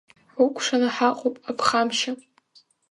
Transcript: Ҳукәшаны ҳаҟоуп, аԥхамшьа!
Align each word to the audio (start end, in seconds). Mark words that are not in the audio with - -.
Ҳукәшаны 0.35 0.87
ҳаҟоуп, 0.95 1.35
аԥхамшьа! 1.49 2.11